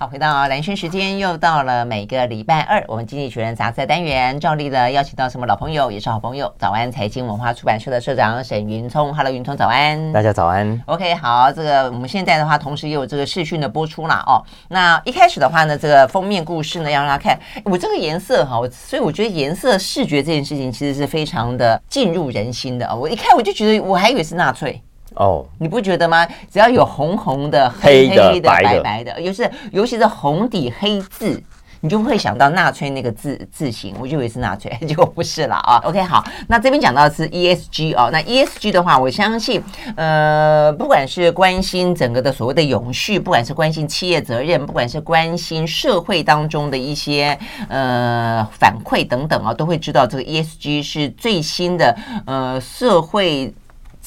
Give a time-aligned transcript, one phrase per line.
[0.00, 9.12] 好，回到蓝轩时间，又到了每个礼拜二，我们经济学人杂志单元，照例的邀请到什么老朋友，也是好朋友，早安财经文化出版社的社长沈云聪。
[9.12, 10.12] Hello，云聪，早安。
[10.12, 10.80] 大家早安。
[10.86, 14.40] OK，好，这个我们现在的话，同时也有这个视讯的播出啦哦。
[14.68, 22.94] 那一开始的话呢，这个封面故事呢，要让大家看我这个颜色哈，所以我觉得颜色视觉这件事情其实是非常的进入人心的啊。
[22.94, 24.80] 我一看我就觉得，我还以为是纳粹。
[25.18, 26.24] 哦，你不觉得吗？
[26.48, 31.42] 只要有红红的、黑黑的、白白的，尤其是尤其是红底黑字，
[31.80, 35.80] 你就会想到纳粹那个字字形，我就以为是纳粹， 结果不是了啊。
[35.82, 39.60] OK，好，那这边讲到的是 ESG 哦，那 ESG 的话，我相信，
[39.96, 47.36] 呃，不管是关心整个的所谓的永续，不管是关心企业责任，不管是关心社会当中的一些
[47.68, 53.52] 呃反馈等等啊，都会知道这个 ESG 是最新的呃社会。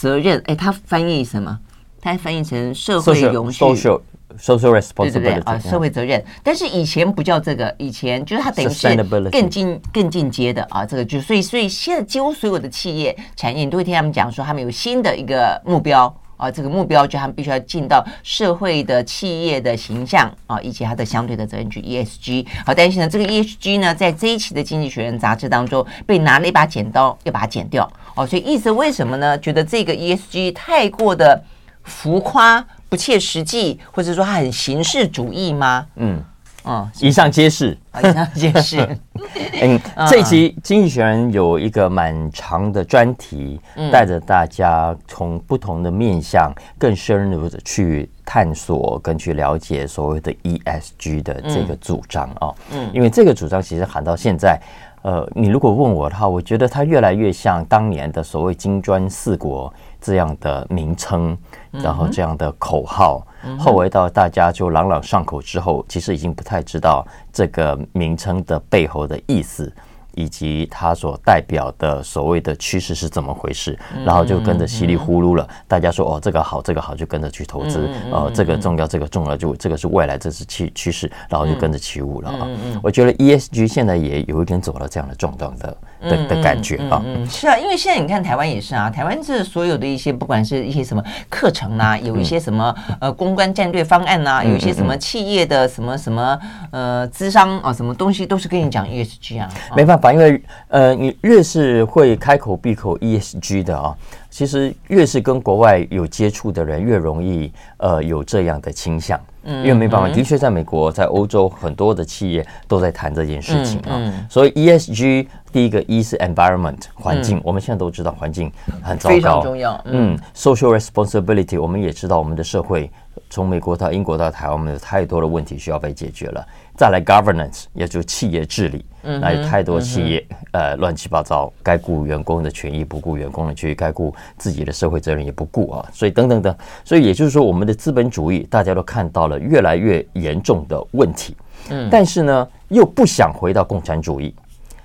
[0.01, 1.59] 责任，哎，它翻译什么？
[2.01, 4.01] 它翻译成社会永续 social
[4.39, 6.25] social responsibility 对对对啊，社会责任。
[6.41, 8.95] 但是以前不叫这个，以前就是它等于是
[9.29, 16.11] 更进更进阶的啊，这个就所以所以现在几乎所有的企业产业，你都会听他们讲说，他们有新的一个目标。
[16.41, 22.47] 啊，这个目标就他们必须要尽到社会的企业的形象啊，以及它的相对的责任，就 ESG。
[22.65, 27.87] 好，但是呢，这个 ESG 呢，在这一期的《经济学人》杂志当中被拿了一把剪刀，又把它剪掉。
[28.15, 29.37] 哦，所以意思为什么呢？
[29.37, 31.39] 觉得这个 ESG 太过的
[31.83, 35.85] 浮夸、不切实际，或者说它很形式主义吗？
[35.97, 36.23] 嗯。
[36.63, 38.97] 嗯，以上皆是，以上皆是。
[39.61, 43.59] 嗯，这一期《经济学人》有一个蛮长的专题，
[43.91, 52.53] 带着大家从不同的面向，更深入的去探索跟去了解所谓的 ESG 的这个主张啊。
[52.71, 54.59] 嗯，因为这个主张其实喊到现在，
[55.03, 61.37] 呃，你如果问我的话，我觉得它越来越像当年的所谓“金砖四国”这样的名称，
[61.71, 63.25] 然后这样的口号。
[63.57, 69.71] 后来到大家就朗朗上口之后，其实已经不太知道这个名称的背后的意思。
[70.15, 75.47] 以及它所代表的所谓的趋势是怎么回事，然后就跟着稀里呼噜了。
[75.67, 77.89] 大家说哦，这个好，这个好，就跟着去投资。
[78.11, 82.47] 呃，这个重要，这个重要，就这个是未来，这是趋趋势，然后就跟着起舞了啊。
[82.83, 87.01] 我觉得 ESG 现在也有一点走了这样的状况的的的感觉啊。
[87.05, 96.37] 嗯是啊，因为现在你看台湾也是啊，台湾这所有的一些不管是一些什么课程啊，有一些什么呃公关战略方案啊，有一些什么企业的什么什么
[96.71, 100.00] 呃资商啊，什么东西都是跟你讲 ESG 啊，没办法。
[100.13, 103.93] 因为呃，你越是会开口闭口 ESG 的啊，
[104.29, 109.19] 其实越是跟国外有接触的人，越容易呃有这样的倾向。
[109.43, 113.99] 嗯，因为没办法，的确在美国、在欧洲，很多的企业都在谈这件事情啊。
[114.29, 118.51] 所以 ESG 第一个 E 是 environment 环境，我们现在都知道环境
[118.83, 119.81] 很糟糕，非常重要。
[119.85, 122.89] 嗯，social responsibility 我们也知道，我们的社会
[123.31, 126.45] 从美国到英国到台湾，我们有太多的问题需要被解决了。
[126.75, 128.83] 再来 governance，也就是企业治理。
[129.01, 136.53] 那有太多企业，呃，乱七八糟，该顾员工的权益不顾员工的权益，该顾自己的社会责任也不顾啊，所以等等等，
[136.83, 141.35] 所以也就是说，我们的资本主义大家都看到了越来越严重的问题，
[141.69, 144.35] 嗯，但是呢，又不想回到共产主义，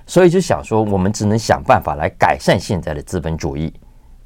[0.05, 3.73] 所以就想说，我们只能想办法来改善现在的资本主义，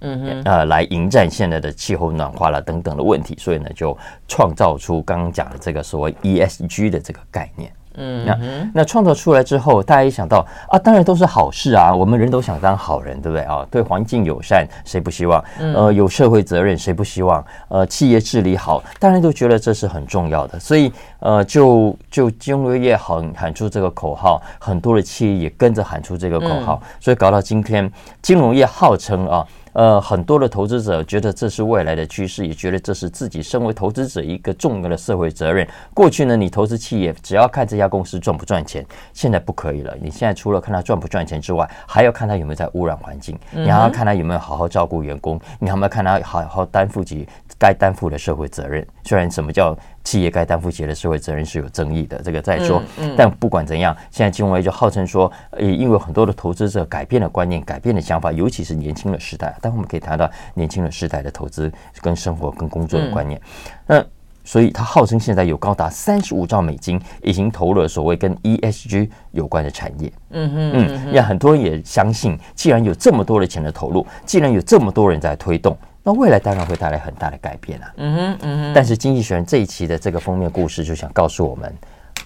[0.01, 3.97] 嗯哼，呃，来迎战现在的气候暖化了等等的问题，所以呢，就
[4.27, 7.71] 创造出刚刚讲的这个所谓 ESG 的这个概念。
[7.95, 8.39] 嗯，那
[8.73, 13.67] 那创造出来之后，大家一想到啊，当然都是好事啊，我们人都想当好人，对不对啊？
[13.69, 15.43] 对环境友善，谁不希望？
[15.59, 17.45] 呃，有社会责任，谁不希望？
[17.67, 20.57] 呃，企业治理好，当然都觉得这是很重要的。
[20.57, 20.89] 所以，
[21.19, 27.91] 呃，就就金融业喊喊出这个口号，很多的企业也跟着喊出这个口号，所以搞到今天，
[28.21, 29.45] 金融业号称啊。
[29.73, 35.67] 呃，很多的投资者觉得这是未来的趋势，也觉得这是自己身为投资者一个重要的社会责任。
[35.93, 39.95] 过去呢，你投资企业只要看这家公司赚不赚钱，现在不可以了。
[40.01, 47.27] 你现在除了看它赚不赚钱之外，还要看它有没有在污染环境，你还要看它有没有好好照顾员工，你还要看它好好担负起
[47.61, 48.83] 该担负的社会责任。
[49.03, 52.81] 虽然什么叫企业该担负起的社会责任是有争议的，这个再说。
[53.15, 59.55] 但不管怎样，现在金融业就号称说，呃，因为很多的投资者改变了观念，改变了想法，尤其是年轻的时代。
[59.61, 61.71] 但我们可以谈到年轻的时代的投资
[62.01, 63.39] 跟生活跟工作的观念。
[63.85, 64.03] 那
[64.43, 70.11] 所以他号称现在有高达三十五兆美金已经投入了所谓跟 ESG 有关的产业。
[70.31, 75.77] 嗯哼嗯，那很多人也相信，既然有这么多的钱的投入，既然有这么多人在推动。
[76.03, 77.93] 那未来当然会带来很大的改变啊。
[77.97, 78.71] 嗯哼，嗯哼。
[78.73, 81.73] 但是《经济学人》这一期的这个封面故事就想告诉我们，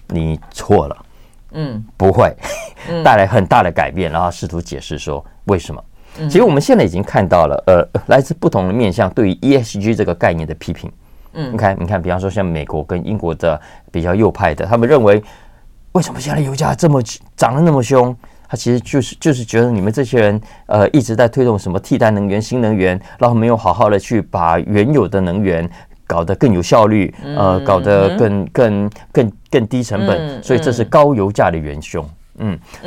[0.07, 1.06] 你错了。
[1.51, 2.36] 嗯，不会
[3.04, 5.83] 带来很大的改变，然后试图解释说为什么。
[6.30, 10.92] 其实我们现在已经看到了，呃，来自不同的面向对于 ESG 这个概念的批评。
[11.33, 13.60] 嗯，你看，你看，比方说像美国跟英国的
[13.92, 15.21] 比较右派的，他们认为
[15.92, 17.01] 为什么现在油价这么
[17.36, 18.16] 涨得那么凶？
[18.47, 25.69] 他其实就是就是觉得你们这些人呃一直在推动什么替代能源、新能源，然后没有好好的去把原有的能源
[26.07, 32.03] 搞得更有效率，呃，搞得更更更更低成本，所以这是高油价的元凶。
[32.06, 32.09] 嗯，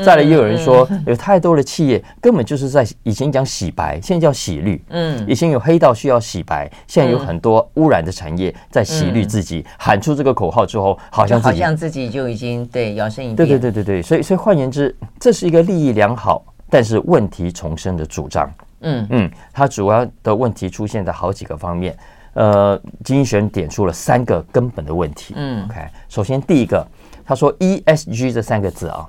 [0.05, 4.83] 再来也有人说，有太多的企业根本就是在以前讲洗白，现在叫洗绿。
[4.91, 9.65] 嗯，以前有黑道需要洗白，现在有很多污染的产业在洗绿自己。
[9.79, 13.37] 喊出这个口号之后，好像好像自己就已经对摇身一变。
[13.37, 18.51] 对对对对对，所以所以换言之，这是一个利益良好，但是问题重生的主张。
[18.81, 21.97] 嗯嗯，它主要的问题出现在好几个方面。
[22.35, 25.35] 呃，金选点出了三个根本的问题。
[25.37, 26.87] 嗯，OK，首先第一个，
[27.25, 29.05] 他说 ESG 这三个字啊。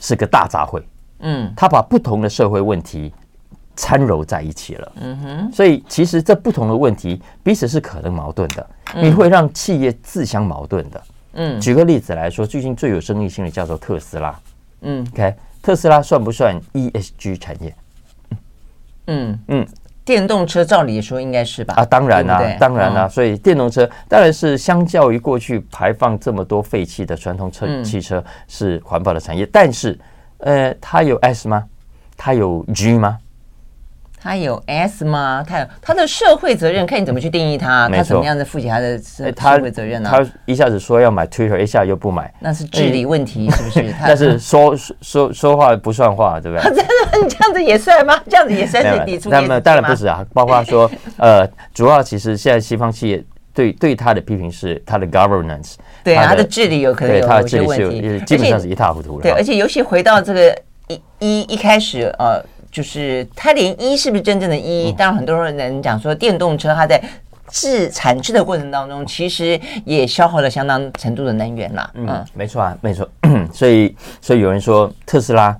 [0.00, 0.82] 是个大杂烩，
[1.20, 3.12] 嗯，他把不同的社会问题
[3.76, 11.02] 掺揉在一起了，嗯哼，所以其实这不同的问题彼此是可能矛盾的，你会让企业自相矛盾的，
[11.34, 14.40] 嗯，举个例子来说，最近最有争议性的叫做特斯拉，
[14.80, 17.74] 嗯，OK，特斯拉算不算 ESG 产业？
[19.06, 19.38] 嗯。
[19.48, 19.66] 嗯。
[20.10, 21.74] 电动车照理说应该是吧？
[21.76, 23.08] 啊，当然啦、啊，当然啦、啊。
[23.08, 29.96] 所以电动车当然是相较于过去排放这么多废气的传统车汽车是环保的产业，但是，
[30.38, 31.62] 呃，它有 S 吗？
[32.16, 33.18] 它有 G 吗？
[34.22, 35.42] 他有 S 吗？
[35.48, 37.88] 他有他的社会责任，看你怎么去定义他。
[37.88, 39.24] 他怎么样的负起他的社
[39.62, 40.10] 会责任呢？
[40.12, 43.94] 他一下子说要买 Twitter，一下又不买，那是治理问题，是不是？
[44.06, 46.64] 但是说说说话不算话，对不对？
[46.76, 48.20] 真的，你这样子也算吗？
[48.28, 49.30] 这样子也算是抵触？
[49.30, 50.22] 那么当然不是啊。
[50.34, 53.24] 包括说， 呃，主要其实现在西方企业
[53.54, 59.22] 对对他的批评是他的 governance，对啊，他的治理有可能有一些问题，基本上是一塌糊涂了。
[59.22, 60.54] 对，而且尤其回到这个
[60.88, 62.44] 一一一开始呃。
[62.70, 64.92] 就是它连一是不是真正的一？
[64.92, 67.02] 当然，很多人能讲说电动车它在
[67.48, 71.90] 制产制的过程当中，其实也消耗了相当程度的能源啦。
[71.94, 73.08] 嗯，没错啊，没错。
[73.52, 75.56] 所以，所以有人说特斯拉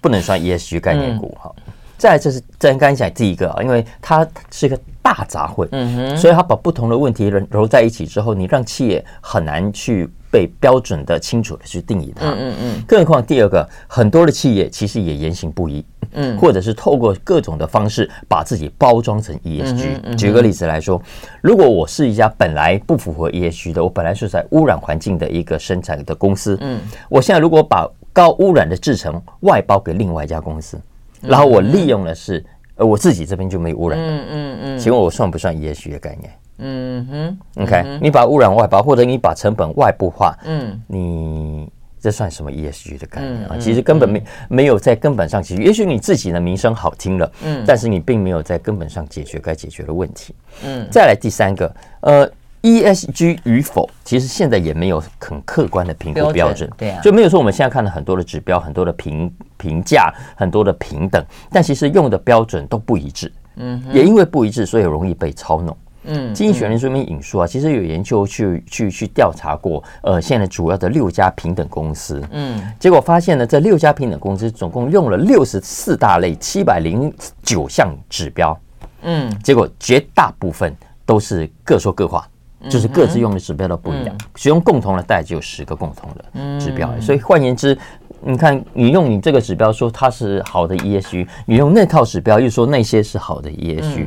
[0.00, 1.52] 不能算 ESG 概念股哈。
[1.98, 12.26] 再来，这是刚刚讲第一个啊，因为它是一个大杂烩，嗯哼，所以它把不同的问题揉揉在一起之后，你让企业很难去被标准的、清楚的去定义它。
[12.26, 12.82] 嗯嗯。
[12.86, 15.82] 更何况第二个，很多的企业其实也言行不一。
[16.12, 20.14] 嗯， 或者是透过各种的方式把自己包装成 ESG。
[20.14, 21.00] 举个例子来说，
[21.40, 26.78] 如果我是一家本来不符合 ESG 的，我本来是在污染环境的一个生产的公司，嗯，
[27.08, 30.78] 我现在如果把高污染的制成外包给另外一家公司，
[31.22, 32.44] 然后我利用的是
[32.76, 36.30] 呃我自己这边就没有污染，嗯嗯嗯，请问我算不算 ESG 的概念？
[36.58, 41.68] 嗯哼，OK，你把污染外包，或者你把成本外部化，嗯，你。
[41.98, 43.56] 这算什么 ESG 的概念啊？
[43.58, 45.64] 其实根本没没有在根本上解决。
[45.64, 50.32] 也许你自己的名声好听了，嗯，但是你并没有在根本上解决该解决的问题。
[50.64, 52.30] 嗯，再来第三个，呃
[52.62, 63.32] ，ESG 与否，其实现在也没有很客观的评估标准，对啊，就没有说我们现在看了很多的指标、很多的评评价、很多的平等，但其实用的标准都不一致。
[63.56, 65.76] 嗯，也因为不一致，所以容易被操弄。
[66.06, 77.12] 嗯，经济学人说明引述啊，其实有研究去去去调查过，呃，现在主要的六家平等公司，嗯，结果发现呢，这六家平等公司总共用了六十四大类七百零
[77.42, 78.58] 九项指标，
[79.02, 80.74] 嗯，结果绝大部分
[81.04, 82.28] 都是各说各话，
[82.68, 87.76] 就是各自用的指标都不一样，使用共同的大概只有十个共同的指标，所以换言之，
[88.20, 94.06] 你看你用你这个指标说它是好的 ESG，你用那套指标又说那些是好的 ESG。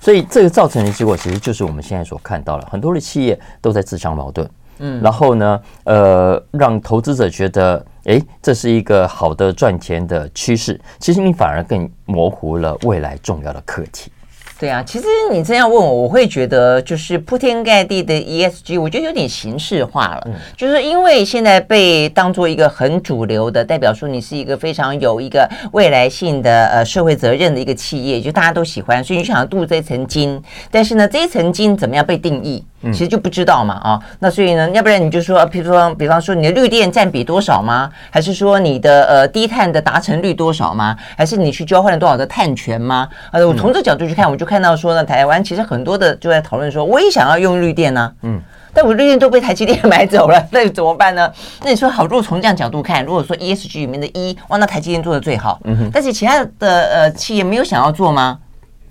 [0.00, 14.10] 所以这个造成的结果，其实就是我们现在所看到了，很多的企业都在自相矛盾，嗯，然后呢，呃，让投资者觉得，诶，这是一个好的赚钱的趋势，其实你反而更模糊了未来重要的课题。
[14.58, 20.22] 对啊，其实你这样问我，我会觉得就是铺天盖地的 ESG，我觉得有点形式化了。
[20.26, 30.42] 嗯，就是因为现在被当做一个很主流的，代表说你是一个非常有一个未来性的呃社会责任的一个企业，就大家都喜欢，所以你想要镀这一层金。
[30.72, 32.64] 但是呢，这一层金怎么样被定义？
[32.92, 37.90] 其实就不知道嘛啊，那所以呢，要不然你就说，比如说，比方说你的绿电占比多少吗？
[38.08, 40.96] 还是说你的呃低碳的达成率多少吗？
[41.16, 43.08] 还是你去交换了多少的碳权吗？
[43.32, 48.40] 呃，我从这角度去看，我就看到说呢，台湾其实很多的就在讨论说，我也想要用绿电呢，嗯，
[48.72, 51.30] 但我绿电都被台积电买走了， 那怎么办呢？
[51.62, 58.38] 那你说好，如果从这样角度看，如果说 ESG 里面的一，哇，那台积电做的最好，嗯哼，但是其他的呃企业没有想要做吗？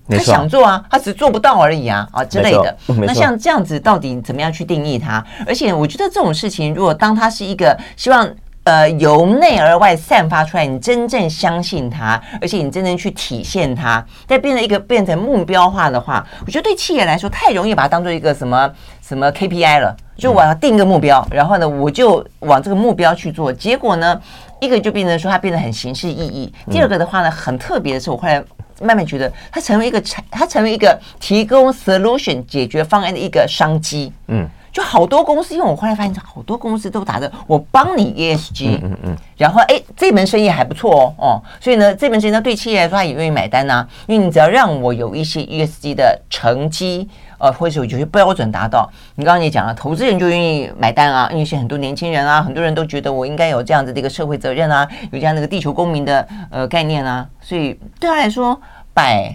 [0.10, 2.78] 他想做啊，他只是做不到而已啊啊之类的。
[3.06, 5.22] 那像这样子，到底怎么样去定义它？
[5.46, 8.26] 而且我觉得这种事情，如果当它是一个希望
[8.68, 18.70] 呃由内而外散发出来，你真正相信它，而且你真正去体现它，再变成一个变成目标化的话，我觉得对企业来说太容易把它当做一个什么
[19.02, 24.22] 什么 KPI 了，就我要定一个目标，然后呢我就往这个目标去做，结果呢
[24.60, 28.44] 一个就变成说它变得很形式意义，第二个的话呢很特别的是，我后来。
[28.80, 34.14] 慢慢觉得它成为一个产，它成为一个提供 solution 解决方案的一个商机。
[34.28, 47.08] 嗯，就好多公司，因为我后来发现，好多公司都打着我帮你 ESG，嗯嗯，嗯，然后哎，这门生意还不错哦，哦，所以呢，这门生意呢对企业来说，他也愿意买单呐、啊，因为你只要让我有一些 ESG 的成绩，
[47.38, 58.60] 呃，或者是有些标准达到，你刚刚也讲了，投资人就愿意买单啊，因为现在很多年轻人啊，很多人都觉得我应该有这样子的一个社会责任啊，有这样的一个地球公民的呃概念啊，所以对他来说。
[58.98, 59.32] 百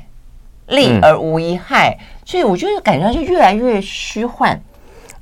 [0.67, 4.57] 利而无一害，嗯，所以我觉得感觉就越来越虚幻。
[4.57, 4.72] 嗯，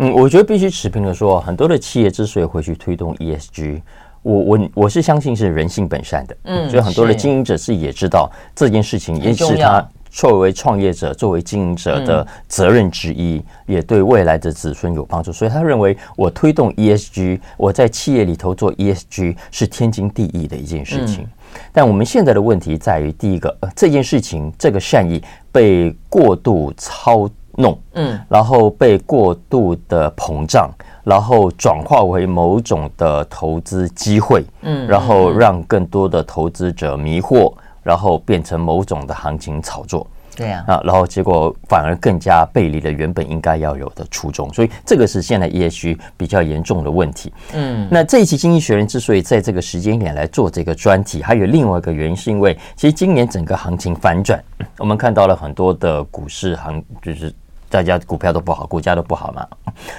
[0.09, 3.83] 我觉得必须持平的说，很多的企业之所以会去推动 ESG，
[4.23, 6.37] 我我我是相信是人性本善的。
[6.45, 15.31] 嗯，所以很多的经营者自己也知道这件事情，也是他作为创业者、作为经营者的责任之一，嗯，也对未来的子孙有帮助。
[15.31, 21.25] 所以他认为，我推动 ESG，我在企业里头做 ESG 是天经地义的一件事情。
[21.25, 21.31] 嗯
[21.73, 27.29] 但我们现在的问题在于，第一个，呃，这件事情这个善意被过度操
[27.61, 30.71] 弄，嗯，然后被过度的膨胀，
[31.05, 37.53] 然后转化为某种的投资机会，嗯，然后让更多的投资者迷惑，
[37.83, 40.07] 然后变成某种的行情炒作。
[40.37, 47.31] 对呀，啊，然后结果反而更加背离了原本应该要有的初衷，所以这个是现在 ESG 比较严重的问题。
[47.53, 54.43] 嗯，那这一期《经济学人》之所以在这个时间点来做这个专题，还有另外一个原因，是因为其实今年整个行情反转，
[54.79, 57.31] 我们看到了很多的股市行，就是
[57.71, 59.47] 大家股票都不好，股价都不好嘛，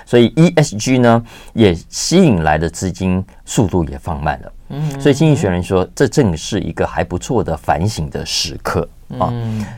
[0.06, 1.24] 所以 ESG 呢
[1.54, 4.52] 也吸引来的资金速度也放慢了。
[4.70, 8.88] 嗯，所以《经济学人》说，这正是一个还不错的反省的时刻。
[9.20, 9.34] 啊、哦，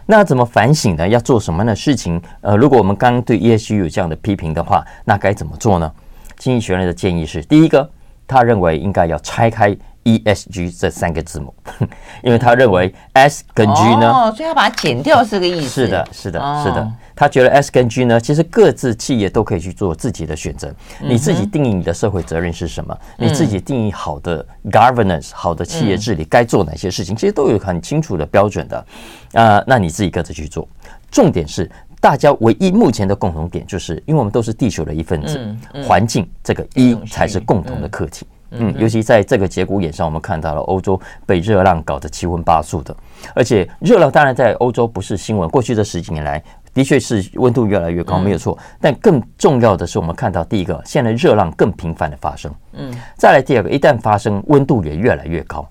[0.06, 1.08] 那怎么反省呢？
[1.08, 2.22] 要做什么样的事情？
[2.42, 5.92] 呃，如果我们刚刚对 ESG 有这样的批评的话，那该怎么做呢？
[6.38, 7.90] 经济学人的建议是：第一个，
[8.28, 11.54] 他认为应该要拆开 ESG 这三个字母，
[12.24, 15.86] 因为他认为 S 跟 G 呢，哦，所以要把它剪掉是个意思。
[15.86, 16.92] 是的，是的，是的。
[17.16, 20.74] 他觉得 S 跟 G 呢，其实各自企业都可以去做自己的选择。
[21.00, 22.98] 你自己定义你的社会责任是什么？
[23.18, 28.86] 你自己定义好的 governance，好的企业治理该做哪些事情，其实都有很清楚的标准的。
[29.34, 30.68] 啊，那你自己各自去做。
[31.12, 31.70] 重点是，
[32.02, 35.56] 大家唯一目前的共同点，就是因为我们都是地球的一份子，
[35.86, 38.26] 环境这个一才是共同的课题。
[38.26, 38.38] 嗯，
[38.78, 42.96] 尤其在这个节骨眼上，我们看到了欧洲被热浪搞得七荤八素的，
[43.34, 46.44] 而且热浪当然在欧洲不是新闻，过去这十几年来
[46.74, 48.58] 的确是温度越来越高，没有错。
[48.80, 55.68] 但更重要的是，我们看到第一个，现在热浪更频繁的发生，嗯，再来第二个，一旦发生，温度也越来越高，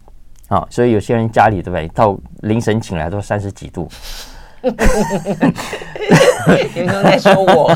[0.49, 3.89] 啊，所以有些人家里对不对，到凌晨醒来都三十几度。
[6.75, 7.71] 有人在说我，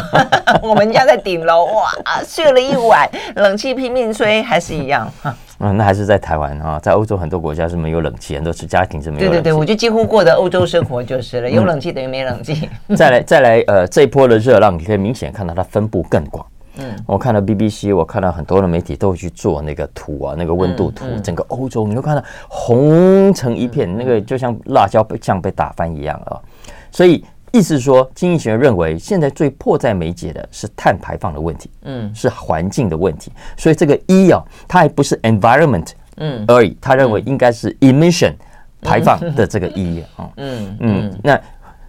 [0.62, 1.90] 我们家在顶楼哇，
[2.24, 5.10] 睡了一晚，冷气拼命吹，还是一样。
[5.58, 9.36] 嗯，那还是在台湾啊，在欧洲很多国家是没有冷气，很多是家庭是没有冷气。
[9.36, 12.68] 对对对，我就几乎过的欧洲生活就是了， 有冷气等于没冷气。
[12.96, 16.44] 再来再来，呃，这一波的热浪，你可以明显看到它分布更广。
[16.78, 26.38] 嗯，我看到 BBC，我看到很多的媒体都会去做那个图啊，那个温度图，整个欧洲你会看到红成一片，那个就像辣椒酱被打翻一样啊。
[26.96, 27.22] 所以，
[27.52, 33.30] 意思是说，经济学人认为，现在最迫在眉睫的是碳排放的问题，嗯，是环境的问题。
[33.54, 36.74] 所以，这个 E 啊，它还不是 environment，嗯，而已。
[36.80, 38.32] 他认为应该是 emission
[38.80, 41.20] 排放的这个 E 啊，嗯嗯。
[41.22, 41.38] 那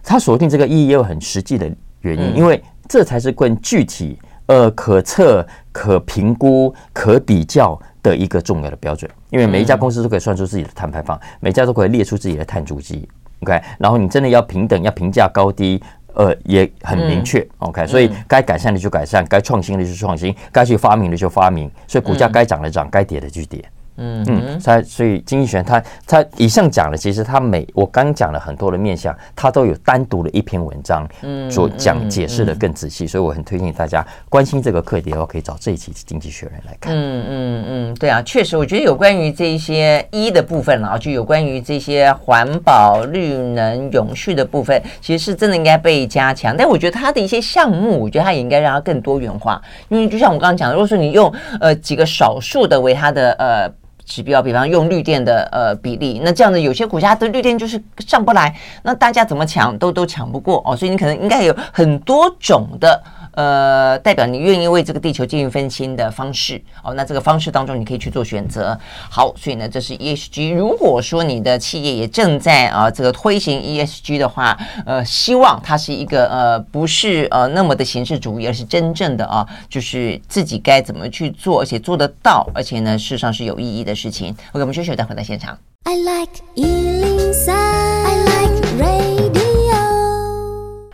[0.02, 1.66] 他锁定这个 E 也有很实际的
[2.02, 9.10] 原因，因为这才是更具体、呃，可测、可评估、可比较的一个重要的标准。
[9.30, 13.08] 因为每一家公司都可以算出自己的碳排放，每家都可以列出自己的碳足迹。
[13.40, 15.82] OK，然后你真的要平等，要评价高低，
[16.14, 17.46] 呃，也很明确。
[17.58, 23.64] OK，所以该改善的就改善，该创新的就创新，该去发明的就发明，所以股价该涨的涨，该跌的就跌。
[23.98, 36.94] 嗯嗯，他所以经济学他他以上讲的，其实他每我刚讲了很多的面向，他都有单独的一篇文章，嗯，做讲解释的更仔细，所以我很推荐大家关心这个课题的话，可以找这一期《经济学人》来看。
[36.94, 46.56] 嗯嗯嗯，对啊，确实，我觉得有关于这一些一的部分啊，就有关于这些环保、绿能、永续的部分，其实是真的应该被加强。
[46.56, 53.68] 但我觉得它的一些项目，我觉得它也应该让它更多元化，因为就像我刚刚讲的，如果说你用呃几个少数的为它的呃。
[54.08, 63.00] 指标，比方用绿电的呃比例，那这样子有些国家的绿电就是上不来，那大家怎么抢都都抢不过哦，所以你可能应该有很多种的
[63.38, 66.92] 呃，代表你愿意为这个地球尽一份心的方式哦。
[66.94, 68.76] 那这个方式当中，你可以去做选择。
[69.08, 70.56] 好，所以呢，这是 ESG。
[70.56, 84.34] 如果说你的企业也正在啊这个推行 ESG 的话，呃，希望它是一个呃不是呃那么的形式主义，而是真正的啊，就是自己该怎么去做，而且做得到，而且呢，事实上是有意义的事情。
[84.50, 85.56] OK，我们休息，再回到现场。
[85.84, 86.42] I like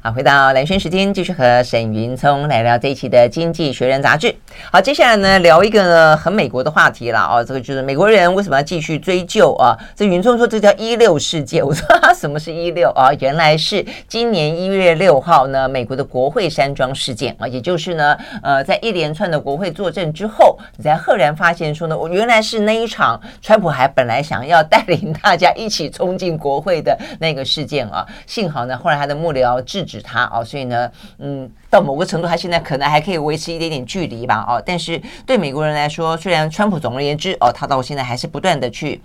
[0.06, 4.36] 好，回到蓝轩时间，继续和沈云聪来聊这一期的《经济学人》杂志。
[4.70, 9.74] 好，接下来呢，聊一个呢很美国的话题了哦，这个就是美国人为什么要继续追究啊？
[9.96, 13.14] 这云聪说这叫一六事件，我说 他什么是一六啊？
[13.18, 29.93] 原来是今年一月六号呢，美国的国会山庄事件啊，也就是呢，呃，在一连串的国会作证之后，你才赫然发现说呢，我原来是那一场川普还本来想要带领大家一起冲进国会的那个事件啊，幸好呢，后来他的幕僚制止。
[30.00, 39.00] 他哦，所以呢，嗯，到某个程度，他现在可能还可以维持一点点距离吧，哦，但是对美国人来说，虽然川普总而言之，哦，他到现在还是不断的去。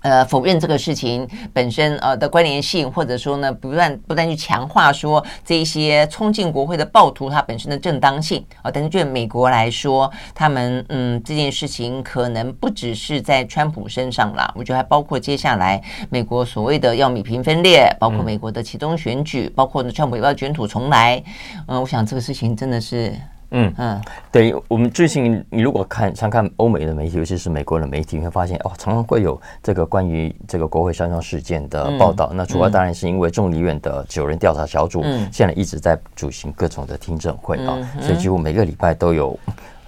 [0.00, 21.22] 呃，否认这个事情本身呃的关联性，或者说呢，不断不断去强化说这一些冲进国会的暴徒他本身的正当性啊、但是对美国来说，他们嗯这件事情可能不只是在川普身上啦，我觉得还包括接下来美国所谓的要米平分裂，包括美国的其中选举，包括呢川普要卷土重来。
[21.66, 23.14] 嗯，我想这个事情真的是。
[23.50, 23.72] 嗯。
[23.78, 24.00] 嗯，
[24.32, 32.28] 对，我们最近你如果看常看欧美的媒体，尤其是美国的媒体，你会发现哦，常常会有这个关于这个国会山庄事件的报道。
[32.32, 35.02] 嗯、那主要当然是因为众议院的九人调查小组
[35.32, 39.38] 现在一直在举行各种的听证会啊，嗯、所以几乎每个礼拜都有。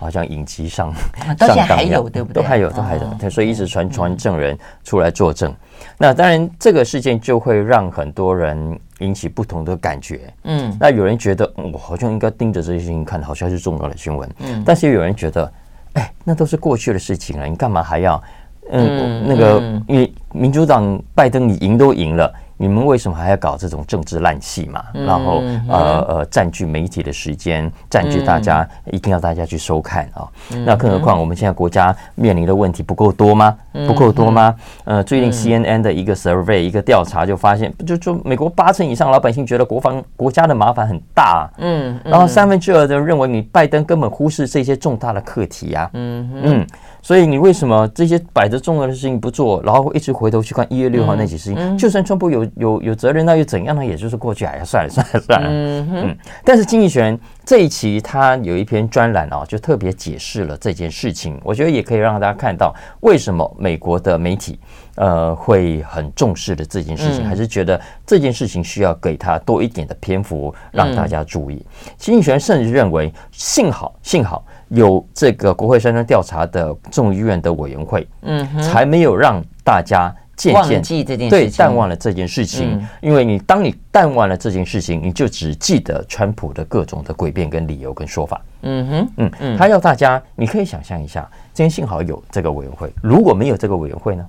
[0.02, 0.92] 好像影集上
[1.38, 2.42] 到现在还有对不对？
[2.42, 3.30] 都还有，都还有。
[3.30, 5.54] 所以一直传传证人出来作证。
[5.97, 10.21] 那当然，这个事件就会让很多人引起不同的感觉。
[10.44, 14.28] 嗯，那有人觉得我好像应该盯着这些事情看，好像是重要的新闻。
[14.40, 15.52] 嗯，但是又有人觉得，
[15.94, 18.23] 哎，那都是过去的事情了，你干嘛还要？
[18.71, 22.32] 嗯，那个，因为民主党拜登你赢都赢了。
[22.62, 24.85] 你们为什么还要搞这种政治烂戏嘛？
[24.95, 30.28] 然后呃呃占据媒体的时间，占据大家一定要大家去收看啊。
[30.64, 33.57] 那更何况我们现在国家面临的问题不够多吗？
[33.88, 34.54] 不够多吗？
[34.85, 41.51] 呃，最近 CNN 的一个 survey 一个调查就发现，就就美国八成以上老百姓觉得国防国家的麻烦很大。
[41.59, 45.90] 嗯，然后三分之二的人认为你拜登根本忽视这些重大的课题啊。
[45.94, 46.66] 嗯嗯。
[47.02, 51.76] 所以你为什么这些摆着重要的事情不做，然后一直回头去看一月六号那起事情？
[51.76, 53.84] 就算川普有有有责任，那又怎样呢？
[53.84, 55.48] 也就是过去，哎呀，算了算了算了。
[55.50, 61.40] 嗯，嗯，但是经济学人这一期他有一篇专栏啊，就特别解释了这件事情。
[61.42, 64.60] 我觉得也可以让大家看到为什么美国的媒体
[64.94, 71.56] 呃会很重视的这件事情，嗯、还是觉得这件事情需要给他多一点的篇幅让大家注意。
[71.56, 74.44] 嗯、经济学人甚至认为，幸好幸好。
[74.74, 82.72] 有这个国会山庄调查的众议院的委员会，嗯，才没有让大家渐渐忘记这件事情，对，淡忘了这件事情。
[82.72, 88.40] 嗯、因为你当你淡忘了这件事情，你就只记得川普的各种的诡辩跟理由跟说法。
[88.62, 94.26] 嗯哼，嗯嗯，他要大家，你可以想象一下，今天幸好有这个委员会，如果没有这个委员会呢？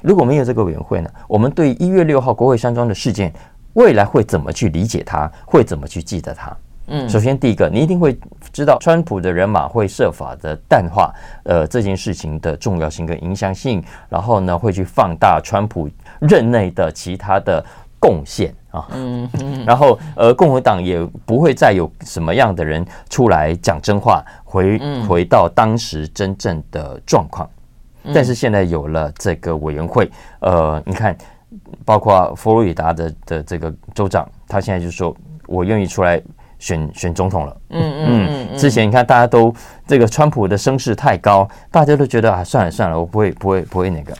[0.00, 1.10] 如果没有这个委员会呢？
[1.26, 3.32] 我们对一月六号国会山庄的事件，
[3.72, 5.28] 未来会怎么去理解它？
[5.44, 6.56] 会怎么去记得它？
[6.90, 8.18] 嗯，首先第一个，你一定会
[8.50, 11.12] 知道，川普的人马会设法的淡化
[11.44, 15.88] 呃这件事情的重要性跟影响性，然后呢会去放大川普
[16.20, 17.62] 任内的其他的
[18.00, 19.28] 贡献啊，嗯，
[19.66, 27.48] 然后呃共和党也不会再有什么样的人出来讲真话，回回到当时真正的状况，
[28.14, 31.14] 但是现在有了这个委员会，呃，你看，
[31.84, 35.14] 包括佛罗里达的的这个州长，他现在就说
[35.46, 36.18] 我愿意出来。
[36.58, 39.54] 选选总统了，嗯嗯嗯，之前你看大家都
[39.86, 44.14] 这个川普的声势太高，大家都觉得啊算了算了，我不会不会不会那个。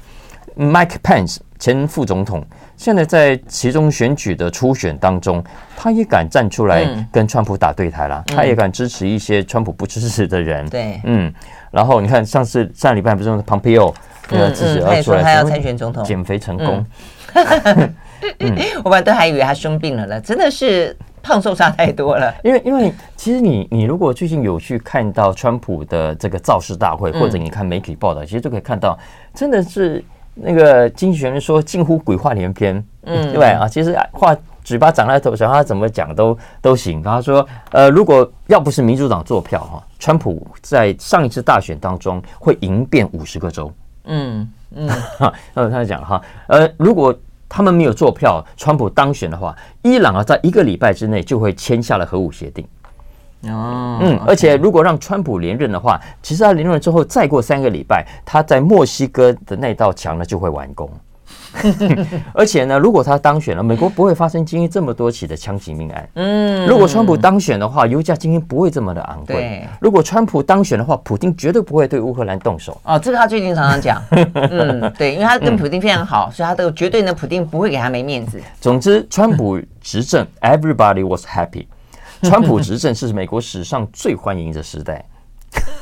[0.57, 2.45] Mike Pence 前副总统，
[2.77, 5.43] 现在在其中选举的初选当中，
[5.77, 11.33] 他也敢站出来跟川普打对台了，他也敢支持一些川普不支持的人，对，嗯，
[11.71, 13.41] 然后你看上次上礼拜不是要
[15.03, 16.85] 出来，他要参选总统，减肥成功，
[18.41, 20.97] 嗯， 我本来都还以为他生病了呢，真的是。
[21.29, 28.99] 胖瘦差太多了，因为因为其实你你如果最近有去看到川普的这个造势大会，或者你看媒体报道，其实就可以看到，
[29.35, 30.03] 真的是
[30.35, 37.03] 那个经济学人说近乎鬼话连篇，嗯，对啊，其实话嘴巴长在头上，他怎么讲都都行。
[37.03, 43.71] 他说，呃，如果要不是民主党做票哈，川普在上一次大选当中会赢遍五十个州，
[44.05, 44.89] 嗯嗯，
[45.21, 47.15] 哈，他他讲哈，呃，如果。
[47.49, 52.67] 他们没有做票，川普当选的话，伊朗啊，在一个礼拜之内就会签下了核武协定。
[53.45, 60.91] 哦，嗯，而且如果让川普连任的话，其实他连任之后，再过三个礼拜，他在墨西哥的那道墙呢就会完工。
[62.35, 66.09] 而且呢，如果他当选了，美国不会发生今天这么多起的枪击命案。
[66.15, 69.37] 嗯，如果川普当选的话，油价今天不会这么的昂贵。
[69.37, 72.79] 对，如果川普当选的话，普京绝对不会对乌克兰动手。
[72.85, 74.03] 哦，这个他最近常常讲。
[74.35, 78.41] 嗯，对，因为他跟普京非常好，嗯、所以他都绝对呢，普京不会给他没面子。
[78.61, 81.67] 总之，川普执政，everybody was happy。
[82.23, 85.05] 川普执政是美国史上最欢迎的时代。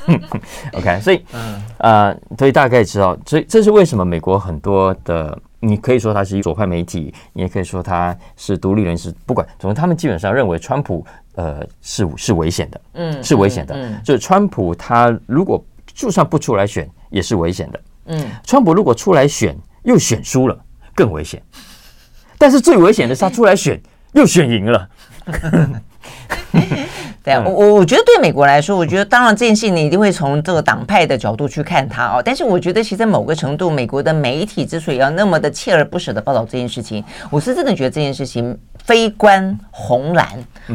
[0.72, 5.38] OK，所以，嗯，呃，所以大概知道，所以这是为什么美国很多的。
[5.58, 13.74] 你可以说他是左派媒体，你也可以说他是独立人士，不管，总之他们基本上认为川普呃是是危险的，嗯，是危险的。
[13.74, 20.56] 嗯，就是川普他如果就算不出来选也是危险的，嗯，川普如果出来选又选输了
[20.94, 21.42] 更危险，
[22.38, 23.80] 但是最危险的是他出来选
[24.12, 24.88] 又选赢了。
[27.26, 32.22] 对啊，我我我觉得对美国来说，我觉得当然这件事情你一定会从这个党派的角度去看它哦。
[32.24, 40.28] 但是我觉得其实在某个程度，美国的媒体之所以要那么的锲而不舍的报道这件事情，我是真的觉得这件事情非关红蓝，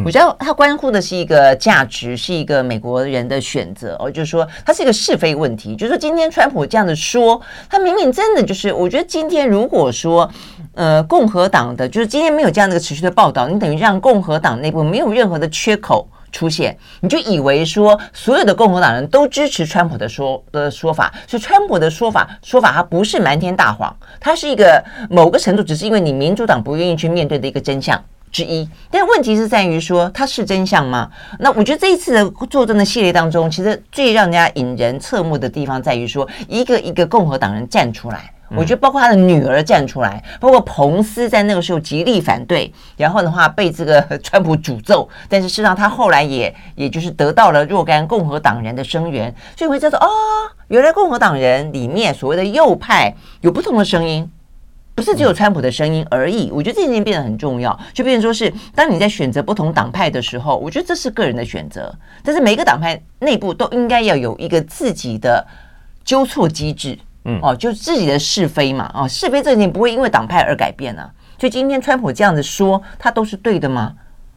[0.04, 4.12] 我觉得它关乎的是一个价值，是一个美国人的选择哦。
[4.12, 5.74] 就是说，它是一个是非问题。
[5.78, 10.30] 就是说，今天川普这样的说，他明明真的就是，我觉得今天如果说
[10.74, 16.06] 呃共和党的就是今天没有这样的一个持续的报道，你等于让共和党内部没有任何的缺口。
[16.32, 28.02] 出现，你就以为说所有的共和党人都支持川普的说的说法，所以川普的说法说法它不是瞒天大谎，它是一个某个程度只是因为你民主党不愿意去面对的一个真相。
[28.32, 28.68] 之一。
[28.90, 31.10] 但问题是在于说它是真相吗？
[31.40, 38.32] 那我觉得这一次的作证的系列当中，其实最让人家引人侧目的地方在于说一个一个共和党人站出来。
[38.54, 50.06] 我觉得包括他的女儿站出来，包括彭斯在那个时候极力反对，然后的话被这个 川普诅咒，但是事实上他后来也也就是得到了若干共和党人的声援，所以会叫做哦，
[50.68, 54.30] 原来共和党人里面所谓的右派有不同的声音，
[54.94, 56.52] 不是只有川普的声音而已。
[56.52, 65.46] 我觉得这件事情变得很重要，就变成说是当你在选择不同党派的时候，我觉得这是个人的选择，但是每个党派内部都应该要有一个自己的
[66.04, 66.98] 纠错机制。
[67.24, 71.08] 嗯哦，就自己的是非嘛，哦，是非这件事情不会因为党派而改变啊。
[71.38, 73.94] 所以今天川普这样子说，他都是对的吗？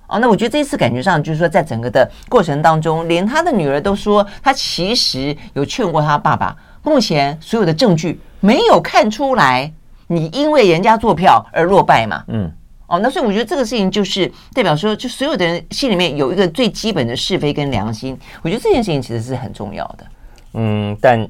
[0.07, 6.55] 哦，那我觉得这一次感觉上就是说，在整个的过程当中，连他的女儿都说，他其实有劝过他爸爸。
[6.83, 9.73] 目前所有的证据没有看出来，
[10.07, 12.25] 你因为人家做票而落败嘛。
[12.29, 12.51] 嗯，
[12.87, 18.19] 哦，那所以我觉得这个事情就是代表说，就所有的人心里面有一个最基本的是非跟良心。
[18.43, 20.07] 我觉得这件事情其实是很重要的。
[20.55, 21.29] 嗯，但。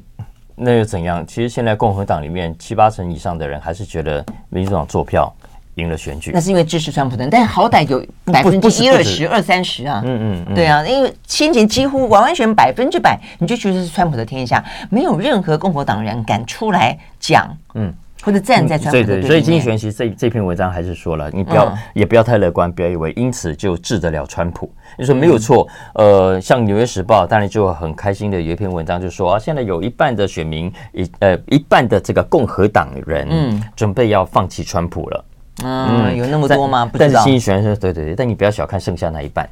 [0.56, 1.26] 那又怎样？
[1.26, 5.34] 其实现在共和党里面七八成以上的人还是觉得民主党做票
[5.74, 6.30] 赢了选举。
[6.32, 10.00] 那是因为支持川普的人，但好歹有百分之一二十二三十啊。
[10.04, 17.58] 嗯嗯，嗯对啊，因为先前几乎完完全百分之百，你就觉得是川普的天下，没有任何共和党人敢出来讲。
[17.74, 17.92] 嗯。
[18.24, 24.72] 或者站在川普对对，所以经济学人其实这这篇文章还是说了，你不要、嗯、也不要太乐观，不要以为因此就治得了川普。
[24.96, 35.24] 你说没有错，呃，像《纽约时报》当然就很开心的有一篇文章就说啊，现在有一半的选民一呃一半的这个共和党人嗯准备要放弃川普了。
[35.62, 36.90] 嗯，嗯有那么多吗？
[36.92, 39.46] 但，但是经济学人说对对对，但你不要小看剩下那一半，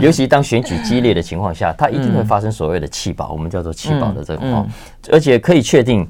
[0.00, 4.68] 尤其当选举激烈的情况下，它一定会发生所谓的弃保，我们叫做弃保的这个、嗯嗯、
[5.12, 6.08] 而且可以确定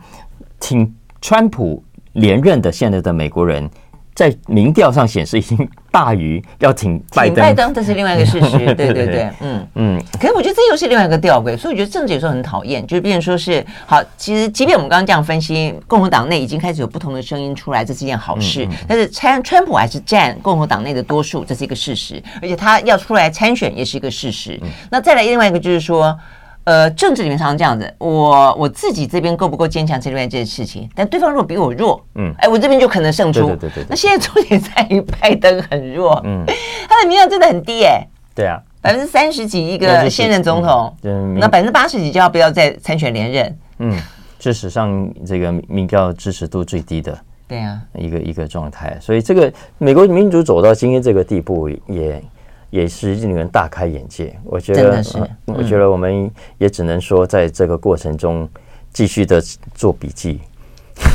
[0.60, 0.94] 听。
[1.20, 3.68] 川普连任的现在的美国人，
[4.14, 5.56] 在民调上显示已经
[5.92, 7.36] 大于要挺拜登。
[7.36, 10.02] 拜登这是另外一个事实， 对对对，嗯嗯。
[10.20, 14.02] 可是我觉得这又是另外一个吊诡，所以我觉得政治有时候很讨厌，就是变成说是好。
[14.16, 18.66] 其实，即便我们刚刚这样分析，共和党内已经开始有不同的声音出来，这是一件好事。
[18.66, 22.22] 嗯嗯、但是川川普还是占共和党内的多数，这是一个事实。
[22.42, 24.58] 而且他要出来参选也是一个事实。
[24.62, 26.18] 嗯、那再来另外一个就是说。
[26.64, 33.46] 呃，政治里面常常这样子，我我自己这边够不够坚强，这里面这件事情，但对方如果比我弱，嗯，哎，我这边就可能胜出。
[33.46, 33.86] 对对对对。
[33.88, 36.44] 那现在重点在于拜登很弱，嗯，
[36.88, 40.94] 他的民调真的很低，哎，对啊，百分之三十几一个现任总统，
[41.38, 43.58] 那百分之八十几就要不要再参选连任？
[43.78, 43.98] 嗯，
[44.38, 47.18] 是史上这个民调支持度最低的，
[47.48, 48.96] 对啊，一个一个状态。
[49.00, 52.22] 所以这个美国民主走到今天这个地步也。
[52.70, 55.02] 也是令人大开眼界，我觉得，呃
[55.46, 58.48] 嗯、我觉得我们也只能说，在这个过程中
[58.92, 59.42] 继续的
[59.74, 60.40] 做笔记，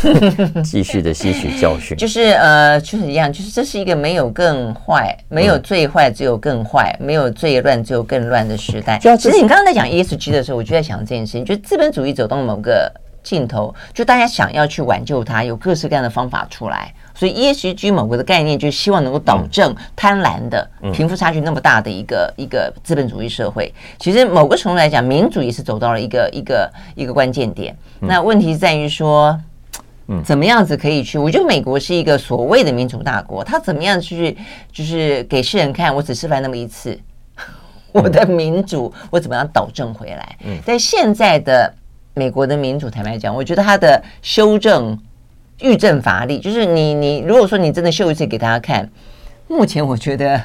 [0.64, 1.96] 继续的吸取教训。
[1.98, 9.00] 就是呃，就是一样，就是这是一个没有更坏，没有最坏，只有更坏；没有最乱，只有更乱的时代。
[9.00, 12.92] 其实你刚刚在讲 ESG 的时候，我就在想这件事情，就是资本主义走到某个
[13.26, 16.94] 尽头，就大家想要去挽救它，有各式各样的方法出来。
[17.16, 23.74] 所以 ESG 某个的概念，就是希望能够导正贪婪的贫富差距那么大的一个一个资本主义社会。
[23.98, 27.76] 其实某个程度来讲，民主也是走到了一个一个一个关键点。
[28.02, 29.40] 那问题在于说，
[30.24, 31.18] 怎么样子可以去？
[31.18, 34.38] 我觉得美国是一个所谓的民主大国，它怎么样去
[34.72, 37.00] 就是给世人看，我只示范那么一次，
[37.94, 40.38] 我的民主我怎么样导正回来？
[40.66, 41.74] 但现在的
[42.16, 44.98] 美国的民主，坦白讲，我觉得他的修正。
[45.62, 48.90] 欲振乏力，就是你你如果说你真的秀一次给大家看，
[49.48, 50.40] 目前我觉得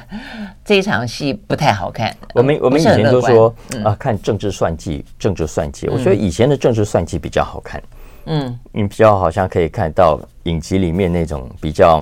[0.63, 2.15] 这一场戏不太好看。
[2.33, 3.53] 我们我们以前都说
[3.83, 5.89] 啊，看政治算计，政治算计。
[5.89, 7.83] 我觉得以前的政治算计比较好看，
[8.27, 12.01] 嗯，你比较好像可以看到影集里面那种比较，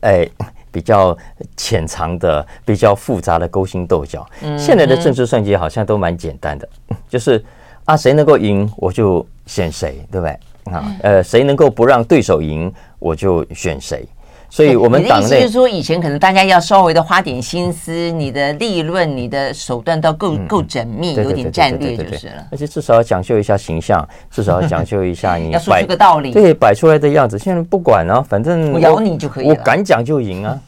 [0.00, 0.28] 哎，
[0.72, 1.16] 比较
[1.56, 4.28] 潜藏的、比较复杂的勾心斗角。
[4.58, 6.68] 现在的政治算计好像都蛮简单的，
[7.08, 7.44] 就是
[7.88, 10.38] 啊，谁能够赢我就选谁，对不对？
[10.70, 14.06] 啊，呃，谁能够不让对手赢，我就选谁。
[14.50, 22.46] 所以，我们党内就是说，以前可能大家要稍微的花点心思，你的立论、你的手段都够够缜密，有点战略就是了。
[22.52, 27.38] 而且至少要讲究一下形象，至少要讲究一下你 要说出个道理，对，摆出来的样子。
[27.38, 30.60] 现在不管啊，反正我咬你就可以了，我敢讲就赢啊。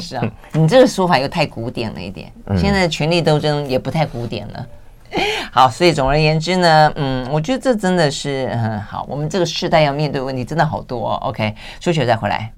[0.00, 2.32] 是啊，你这个说法又太古典了一点。
[2.56, 4.66] 现在的权力斗争也不太古典了。
[5.52, 9.06] 好，所以总而言之呢，嗯，我觉得这真的是很好。
[9.08, 11.14] 我们这个世代要面对问题真的好多哦。
[11.22, 12.52] OK，休息再回来。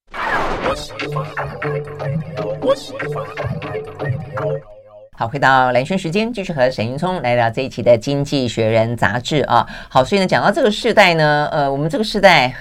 [5.13, 9.67] 好，回到蓝轩时间，继续和沈云聪来聊这一期的《经济学人》杂志啊。
[9.89, 12.55] 好，所以呢，讲到这个世代呢，呃，我们这个世代，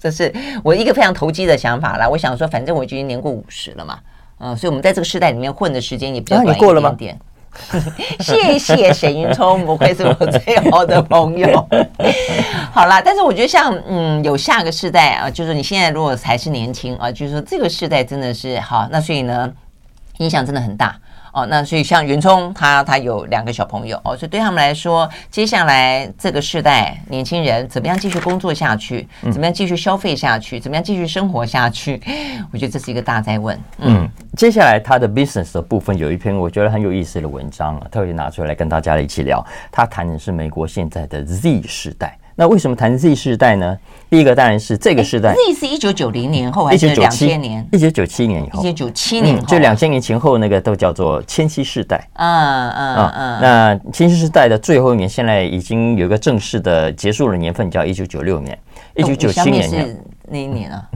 [0.00, 2.08] 这是我一个非常投机的想法啦。
[2.08, 3.98] 我想说，反正我已经年过五十了嘛，
[4.38, 7.20] 嗯、呃，所以我们在这个世代里面混的时间也比较短一点点。
[8.20, 11.68] 谢谢沈云聪，不愧是我最好的朋友。
[12.72, 19.52] 好啦，但是我觉得像嗯，有下个世代啊，就是你现在如果还是年轻啊，就是说这个世代真的是好，那所以呢，
[20.18, 20.96] 影响真的很大。
[21.32, 32.00] 哦，那所以像袁聪他他有两个小朋友哦，所以对他们来说，接下来这个世代年轻人怎么样继续工作下去，怎么样继续消费下去，怎么样继续生活下去，
[32.52, 33.58] 我觉得这是一个大在问。
[33.78, 39.44] 嗯，接下来他的 business 的部分有一篇我觉得很有意思的文章啊，特别拿出来跟大家一起聊。
[39.70, 42.18] 他谈的是美国现在的 Z 时代。
[42.40, 43.76] 那为什么谈 Z 世代呢？
[44.08, 47.68] 第一个当然是这个世代，Z 是一九九零年后还是两千年？
[47.70, 52.02] 一九九七年以后，一九九七年后，就两千年前后那个都叫做千禧世代。
[52.14, 53.40] 嗯嗯嗯。
[53.42, 58.58] 那千禧世代的最后一年，现在已经有一个正式的结束的年份，叫一九九六年。
[58.96, 60.88] 一九九七年是那一年啊。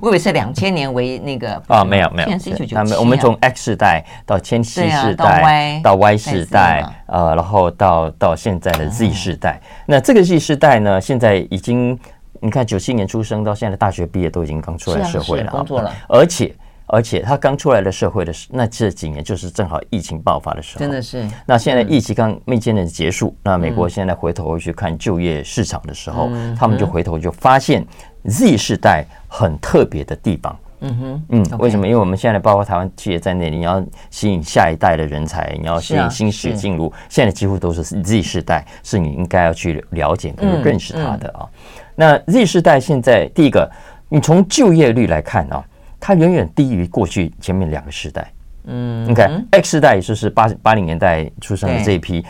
[0.00, 2.28] 我以为是两千年为那个啊，没有没有，
[2.72, 9.60] 他们我们从 X 世代到千禧世代到 Y 世代，呃，然后到到现在的 Z 世代。
[9.84, 11.98] 那这个 Z 世代呢，现在已经
[12.40, 16.54] 你看九七年出生到现在大学毕业都已经刚出来社会了，工作了，而且
[16.86, 21.26] 而且他刚出来的社会的时那这几年就是正好疫情爆发的时候，真的是。
[21.44, 27.84] 那现在疫情刚没见的结束，那美国现在回头去看就业市场的时候，他们就回头就发现。
[28.24, 31.86] Z 世代很特别的地方，嗯哼，嗯，为什么？
[31.86, 41.48] 因为我们现在包括台湾企业在内，你要吸引下一代的人才，你要吸引新血进入，现在几乎都是 Z 世代，是你应该要去了解跟认识他的啊。
[41.94, 43.70] 那 Z 世代现在第一个，
[44.08, 45.64] 你从就业率来看啊，
[45.98, 48.32] 它远远低于过去前面两个世代。
[48.64, 52.24] 嗯，你看 X 世代，也就是八八零年代出生的这一批，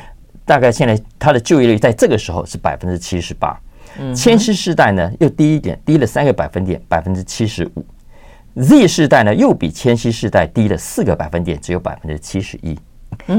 [0.47, 3.59] 大概现在它的就业率在这个时候是百分之七十八。
[4.15, 7.85] 千禧世代呢又低一点，低了三个百分点，百分之七十五。
[8.61, 12.79] Z 世代呢又比千禧世代低了四个百分点，只有百分之七十一。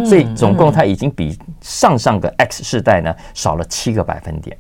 [0.05, 4.57] 所以总共它已经比上上个 X 世代呢少了七个百分点。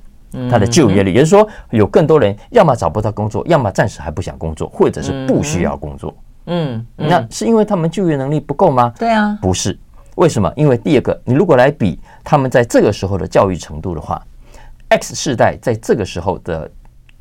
[0.49, 6.15] 它的就业率，也就是说有更多人要么找不到工作，要么暂时还不想工作，或者是不需要工作。
[6.47, 8.91] 嗯，那是因为他们就业能力不够吗？
[8.97, 9.77] 对啊，不是。
[10.15, 10.51] 为什么？
[10.55, 14.21] 因为第二个，你如果来比他们在这个时候的教育程度的话。
[14.93, 16.69] X 世代在这个时候的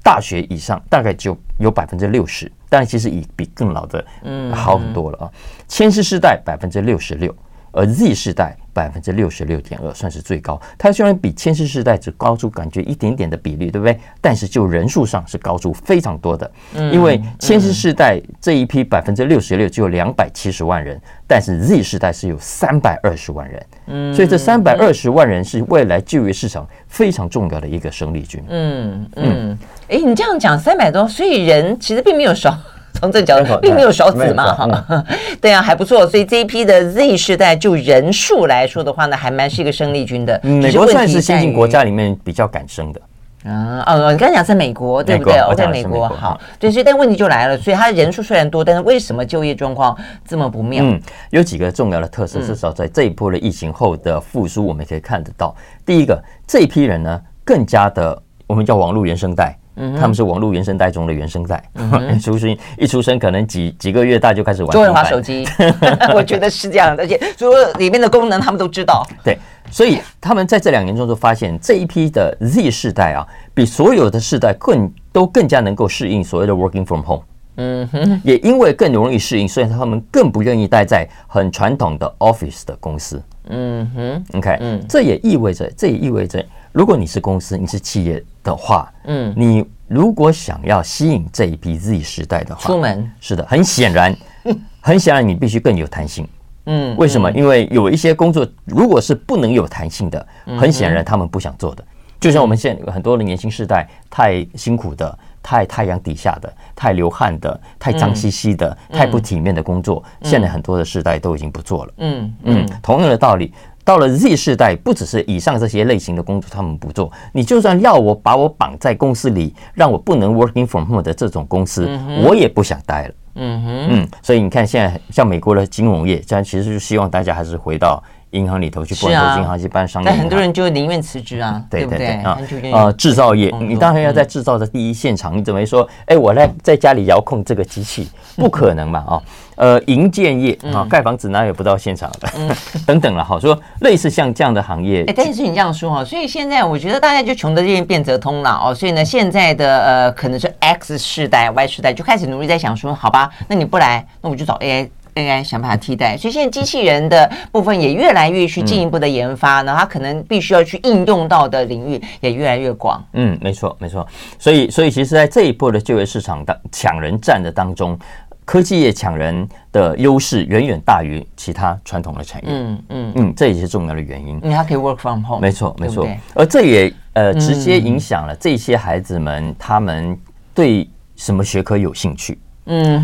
[0.02, 5.30] 大学以上大概就有百分之六十，但其实已比更老的嗯好很多了啊。
[5.68, 7.34] 千禧世代百分之六十六，
[7.72, 8.56] 而 Z 世代。
[8.74, 14.00] 百分之六十六点二算是最高，它虽然比千禧世代只高出感觉一点点的比例，对不对？
[14.18, 16.50] 但是就人数上是高出非常多的，
[16.90, 28.42] 因为千禧世代这一批百分之六十六只有两百七十万人，但是 Z 世代是有三百二十万人，嗯，所以这三百二十万人是未来就业市场非常重要的一个生力军。
[28.48, 29.58] 嗯嗯，
[29.90, 32.58] 哎，你这样讲三百多，所以人其实并没有少。
[32.94, 35.04] 从这角度，并没有少子嘛， 哈，
[35.40, 36.06] 对啊，还不错。
[36.06, 40.40] 所以这一批的 Z 世代，就人数来说的话呢，还蛮是一个生力军的。
[40.42, 43.00] 美国算是先进国家里面比较敢生的。
[43.44, 45.34] 啊，哦，你刚才讲在美国，对不对？
[45.48, 50.84] 我在美国，好，对，所以但问题就来了，所以他人数虽然多，但是为什么就业状况这么不妙？
[50.84, 51.00] 嗯，
[51.30, 55.52] 有几个重要的特色，至少在这一波的疫情后的复苏，我们可以看得到。
[55.84, 59.58] 第一个，这一批人呢，更加的，我们叫网络原生代。
[59.76, 65.46] 嗯，他们是网络原生代中的原生代，嗯、 出生一出生可能几几个月大就开始玩，就会玩手机。
[66.14, 69.06] 我觉得是这样的，而且所有里面的功能他们都知道。
[69.24, 69.38] 对，
[69.70, 77.22] 所以他们在这两年中就发现这一批的 Z 世代啊，比所有的世代更都更加能够适应所谓的 working from home。
[77.56, 83.22] 嗯哼，也因为更容易适应，所以他们更不愿意待在很传统的 office 的公司。
[83.48, 86.42] 嗯哼，OK，嗯，这也意味着，这也意味着。
[86.72, 94.16] 如果你是公司，你是企业的话，嗯，你如果想要吸引这一批 Z 时代的话，出门是的，很显然，
[94.80, 96.26] 很显然你必须更有弹性，
[96.64, 97.30] 嗯，为什么？
[97.32, 100.26] 因为有一些工作如果是不能有弹性的，
[100.58, 101.84] 很显然他们不想做的。
[102.18, 111.92] 就像我们现在很多的年轻世代，太辛苦的、太太阳底下的、太流汗的、太脏兮兮的、太不体面的工作，现在很多的世代都已经不做了。
[111.96, 113.52] 嗯嗯，同样的道理。
[113.84, 121.88] 到了 Z 世代，不只是以上这些类型的工作他们不做，你就算要我把我绑在公司里，让我不能 working from home 的这种公司，
[122.24, 123.14] 我也不想待了。
[123.34, 128.02] 嗯哼，嗯，所以你看，现在像美国的金融业，这样其实就希望大家还是回到。
[128.32, 132.38] 银行里头去，不管投资银行去办商业，但很多人就宁愿辞职啊，对对对啊，
[132.72, 135.88] 呃，制造业，你当然要在制造的第一现场，你怎么说？
[136.06, 139.04] 哎，我来在家里遥控这个机器，不可能嘛？
[139.06, 139.22] 啊，
[139.56, 142.28] 呃，营建业啊，盖房子哪有不到现场的？
[142.86, 145.04] 等等了，好说类似像这样的行业。
[145.06, 154.88] 哎，但是你这样说哈，所以现在我觉得大家就穷得见变则通了哦，所以呢，现在的呃，可能是 X 世代、Y 世代就开始努力在想说，好吧，那你不来，那我就找 AI。
[155.14, 163.02] AI 想把它替代，所以现在机器人的部分也越来越去进一步的研发，然后它可能必须要去应用到的领域也越来越广。
[163.12, 164.06] 嗯，没错，没错。
[164.38, 167.98] 所以，所以其实，在这一波的就业市场当抢人战的当中，
[168.44, 172.50] 科技业抢人的优势远远大于其他传统的产业。
[172.50, 174.40] 嗯嗯嗯，这也是重要的原因。
[174.42, 175.40] 因为它可以 work from home。
[175.40, 176.08] 没错，没错。
[176.34, 180.18] 而这也呃直接影响了这些孩子们他们
[180.54, 182.32] 对什么学科有兴趣。
[182.32, 182.38] 嗯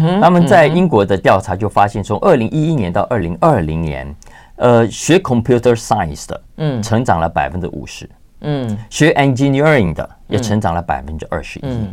[0.01, 4.14] 哼，他们在英国的调查就发现，从二零一一年到二零二零年，
[4.57, 8.09] 呃，学 computer science 的，嗯，成长了百分之五十，
[8.42, 11.88] 嗯，学 engineering 的也成长了百分之二十一，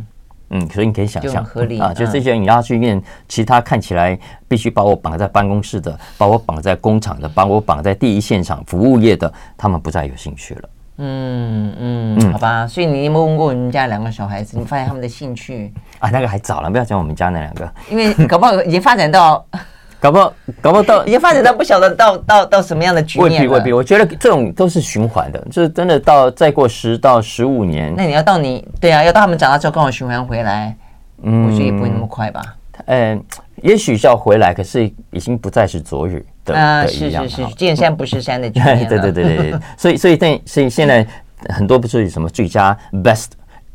[0.51, 1.43] 嗯，所以你可以想象，
[1.79, 10.69] 啊，就这些你要去念其他看起来必须把我绑在办公室的，把我绑在工厂的，把我绑在第一现场服务业的，他们不再有兴趣了。
[10.97, 14.57] 嗯嗯，好吧，所以你有没有问过你们家两个小孩子？
[14.57, 16.09] 你发现他们的兴趣啊？
[16.13, 19.45] 那个还早了，不要讲我们家那两个，因为搞不好已经发展到，
[19.99, 23.37] 搞不好搞不好到已经发展到不晓得到到到什么样的局面了。
[23.39, 30.75] 未必未必，我觉得这种都是循环的，就是真的到再过十到十五年，那你要到你对啊，要到他们长大之后刚好循环回来，
[31.23, 32.41] 嗯，我觉得也不会那么快吧。
[32.85, 33.21] 嗯，
[33.63, 36.25] 也许是要回来，可是已经不再是昨日。
[36.53, 38.85] 啊，是是是，见山不是山的局面。
[38.89, 41.05] 对对对对对，所以所以但所以现在
[41.49, 43.27] 很多不是什么最佳 best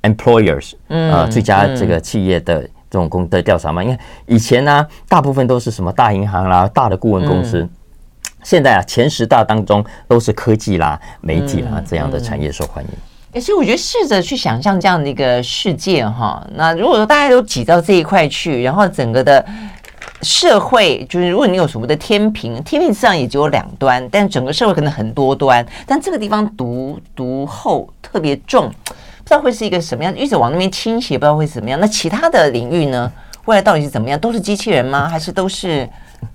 [0.03, 3.83] employers，啊，最佳这个企业的这种公的调查嘛？
[3.83, 7.69] 因为以前呢，大部分都是什么大银行啦、大的顾问公司，
[8.43, 12.91] 现在啊，前十大当中都是科技啦、媒体啦这样的产业受欢迎。
[13.33, 19.45] 哎，所以我觉得试着去想象这样的一个世界哈，那如果说大家都挤到这一块去，然后整个的。
[20.23, 31.81] 社会就是，如果你有所谓的天平，天平上也只有两端，但整个社会可能很多端，但这个地方独独厚特别重，不知道会是一个什么样，一直往那边倾斜，不知道会怎么样。
[31.81, 33.11] 那其他的领域呢？
[33.47, 34.21] 未来到底是怎么样？
[34.21, 35.09] 都是机器人吗？
[35.09, 35.89] 还是都是？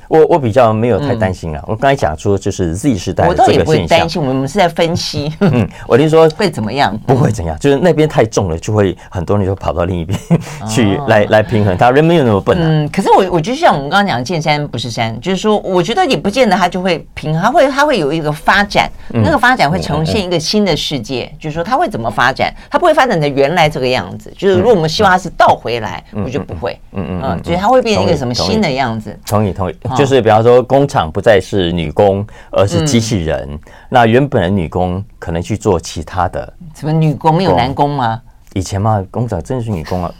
[0.08, 1.64] 我我比较没有太担心了。
[1.68, 4.22] 我刚才讲说，就是 Z 时代的这个我倒也不会担心。
[4.22, 5.34] 我们是在分析。
[5.40, 6.96] 嗯，我听说 会怎么样？
[7.08, 10.20] 不会怎样，就是那边太重了，就会很多人就跑到另一边
[10.68, 11.92] 去来来平衡它。
[11.92, 12.58] 人没有那么笨。
[12.60, 21.32] 嗯，可是我我觉得像我们刚刚讲，见山不是山，就是说，我觉得也不见得它就会平衡，它会它会有一个发展，那个发展会呈现一个新的世界。
[21.40, 22.54] 就是说，它会怎么发展？
[22.70, 24.32] 它不会发展成原来这个样子。
[24.38, 26.78] 就是如果我们希望它是倒回来，我觉得不会。
[26.92, 29.18] 嗯嗯嗯，所以它会变成一个什么新的样子？
[29.26, 30.56] 同意同意，就是比方说。
[30.68, 33.48] 工厂不再是女工，而是机器人。
[33.52, 33.60] 嗯、
[33.90, 36.54] 那原本的女工可能去做其他的。
[36.74, 38.22] 什么女工没有男工吗？
[38.54, 40.12] 以前嘛，工厂真的是女工啊，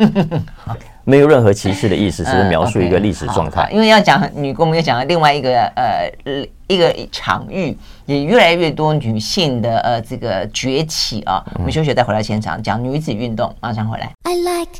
[1.04, 3.68] 没有任何歧视的意思， 只是描述一个历史状态。
[3.72, 6.12] 因为要讲女工，我们又讲了另外一个呃
[6.68, 7.76] 一个场域，
[8.06, 11.44] 也越来越多女性的呃这个崛起啊。
[11.56, 14.12] 我们休息再回到现场讲女子运动，马上回来。
[14.24, 14.72] I like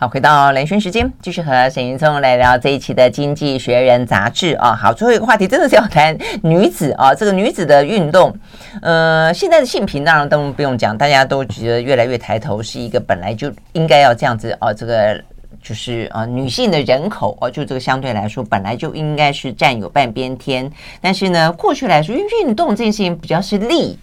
[0.00, 4.72] 好，回到连线时间，继续和沈云聪来聊这一期的《经济学人》杂志啊。
[4.72, 8.32] 好，最后一个话题真的是要谈女子啊，这个女子的运动。
[8.80, 14.72] 呃，现在的性平当然都不用讲，大家都觉得越来越抬头，是一个本来就应该要这样子啊。
[14.72, 15.20] 这个
[15.60, 20.70] 就是啊，女性的人口啊，就这个相对来说本来就应该是占有半边天。
[21.00, 23.98] 但是呢，过去来说，因为运动这件事情比较是利。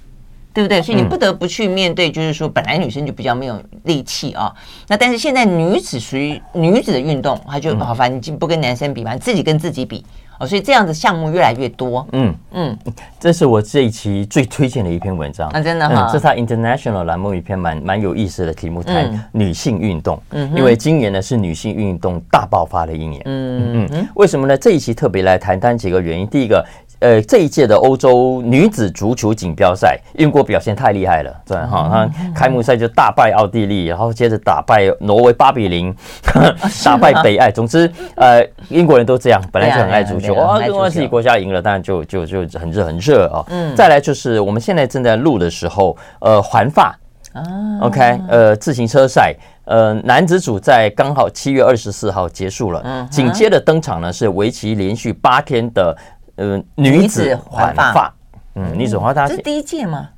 [0.55, 0.81] 对不对？
[0.81, 4.49] 所以你不得不去面对，就是说，本来女生就比较没有力气啊。
[4.87, 10.05] 那但是现在女子属于女子的运动，她就好，反正不跟男生比嘛，自己跟自己比
[10.39, 10.47] 哦。
[10.47, 12.07] 所以这样的项目越来越多。
[12.13, 12.77] 嗯嗯，
[13.19, 15.49] 这是我这一期最推荐的一篇文章。
[15.49, 20.17] 啊，真的哈，这是他 International 栏目一篇蛮蛮有意思的题目，谈女性运动。
[20.29, 23.21] 嗯，因为今年呢是女性运动大爆发的一年。
[23.25, 24.57] 嗯嗯，为什么呢？
[24.57, 26.25] 这一期特别来谈谈几个原因。
[26.25, 26.65] 第一个。
[26.99, 35.95] 呃，这一届的欧洲女子足球锦标赛，英国表现太厉害了，对哈，他开幕赛就大败奥地利，然后接着打败挪威八比零，
[36.83, 37.51] 打败北爱。
[37.51, 43.45] 总之，呃，英国人都这样，本来就很爱足球，哇，如果自己国家赢了，当然就就就很热很热啊。
[43.49, 46.97] 嗯，再来就是我们现在正在录的时候，呃，环法
[47.33, 47.43] 啊
[47.81, 49.35] ，OK，呃，自行车赛，
[49.65, 55.95] 呃，男子组在刚好七月二十四号结束了，紧接着登场呢是为期连续八天的。
[56.35, 58.13] 呃，女子环法，
[58.55, 60.09] 嗯，女子环法，这是第一届吗？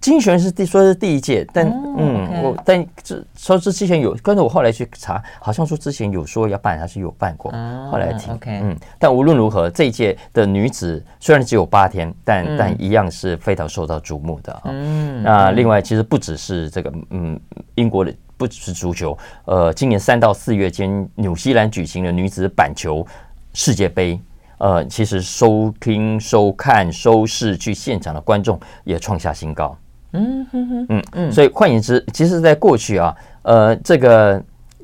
[0.00, 7.50] 经济学人是第说是第一届，但嗯，我但这说是之前有，跟着我后来去查，好像说之前有说要办，还是有办过，
[7.90, 8.38] 后来停。
[8.44, 14.62] 嗯，但无论如何，这一届的女子虽然只有八天，但但一样是非常受到瞩目的啊。
[14.66, 17.40] 嗯，那另外其实不只是这个，嗯，
[17.76, 23.06] 英国的不只是足球，呃，今年三到四月间，纽西兰举行的女子板球
[23.54, 24.20] 世界杯。
[24.58, 29.76] 呃，其实收听、收看、收视去现场的观众也创下新高。
[30.12, 34.40] 嗯哼哼，嗯嗯，所以换言之，其实，在过去啊，呃，这个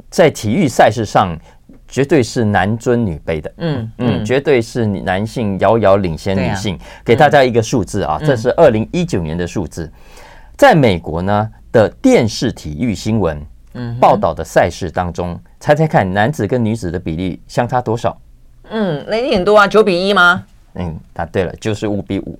[0.08, 1.38] 在体育赛事上
[1.86, 3.52] 绝对是男尊女卑的。
[3.58, 6.76] 嗯嗯，绝对是男性遥遥领先女性。
[7.04, 9.88] 给大家一个数字啊，这是二零一九年的数字，
[10.56, 13.40] 在美国呢的电视体育新闻
[14.00, 18.20] 报道的赛事当中，猜猜看，男子跟女子的比例相差多少？
[18.70, 20.44] 嗯，那一点多啊，九比一吗？
[20.74, 22.38] 嗯，答对了，就是五比五，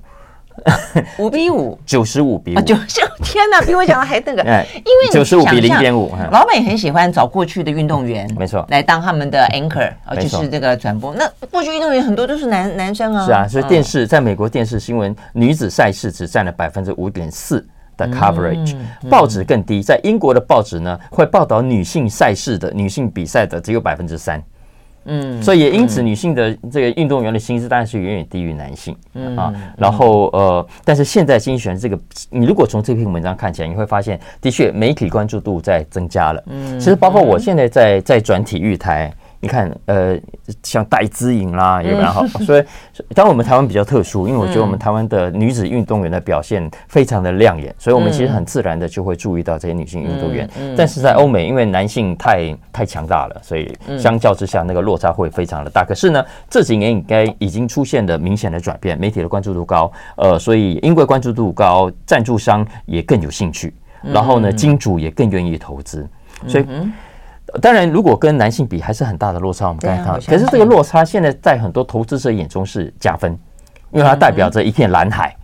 [1.18, 11.12] 五比五，九 十五比五，九十天哪， 比我讲的还那个，因为九十五比零点五，老美很喜欢找过去的运动员，没错，来当他们的 anchor，就是这个转播。
[11.14, 17.66] 那过去运动员很多都是男男生啊，是啊，所以电视在美国电视新闻女子赛事只占了百分之五点四
[17.96, 18.76] 的 coverage，
[19.10, 24.40] 报纸更低，在英国的报纸呢，会报道女性赛事的女性比赛的只有百分之三。
[25.04, 28.96] 嗯，所以也因此，女性的这个运动员的薪资当然是远远低于男性
[29.36, 29.52] 啊。
[29.76, 31.98] 然后呃，但是现在经济学这个，
[32.30, 36.42] 你如果从这篇文章看起来，你会发现，的确媒体关注度在增加了。
[36.46, 39.12] 嗯，其实包括我现在在在转体育台。
[39.42, 40.20] 你看，呃，
[40.62, 42.26] 像戴资颖啦，也蛮好。
[42.44, 42.64] 所以，
[43.14, 50.46] 当然我们台湾比较特殊，因为我觉得我们台湾的女子运动员的表现非常的亮眼，所以我们其实很自然的就会注意到这些女性运动员。
[50.76, 55.86] 但是在欧美，因为男性太太强大了，所以相较之下，那个落差会非常的大。
[55.86, 63.72] 可是呢，这几年应该已经出现了明显的转变，媒体的关注度高，呃，所以因为关注度高，赞助商也更有兴趣，
[64.02, 66.06] 然后呢，金主也更愿意投资，
[66.46, 66.66] 所以。
[67.60, 69.68] 当然，如果跟男性比，还是很大的落差。
[69.68, 73.38] 我们刚才看，可是这个落差现在在很多投资者眼中是加分，
[73.90, 75.34] 因为它代表着一片蓝海，